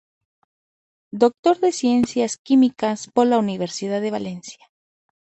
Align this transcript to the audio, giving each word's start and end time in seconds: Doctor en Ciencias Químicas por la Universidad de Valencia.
Doctor 1.11 1.59
en 1.61 1.73
Ciencias 1.73 2.37
Químicas 2.37 3.07
por 3.13 3.27
la 3.27 3.37
Universidad 3.37 4.01
de 4.01 4.09
Valencia. 4.09 4.71